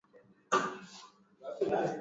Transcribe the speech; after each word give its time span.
Nikupe 0.03 1.69
maji 1.69 1.89